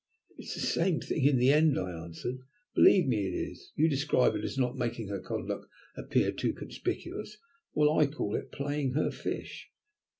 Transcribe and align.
"It's 0.35 0.55
the 0.55 0.61
same 0.61 0.99
thing 0.99 1.25
in 1.25 1.37
the 1.37 1.51
end," 1.53 1.77
I 1.77 1.91
answered. 1.91 2.39
"Believe 2.73 3.05
me 3.07 3.27
it 3.27 3.35
is! 3.51 3.71
You 3.75 3.87
describe 3.87 4.33
it 4.33 4.43
as 4.43 4.57
not 4.57 4.75
making 4.75 5.09
her 5.09 5.19
conduct 5.19 5.67
appear 5.95 6.31
too 6.31 6.53
conspicuous, 6.53 7.37
while 7.73 7.93
I 7.99 8.07
call 8.07 8.33
it 8.35 8.51
'playing 8.51 8.93
her 8.93 9.11
fish.' 9.11 9.69